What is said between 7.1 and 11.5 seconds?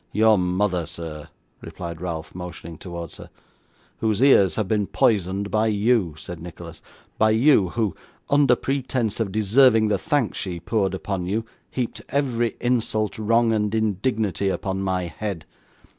'by you who, under pretence of deserving the thanks she poured upon you,